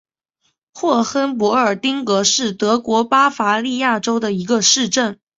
[0.73, 5.19] 霍亨波尔丁格是德国巴伐利亚州的一个市镇。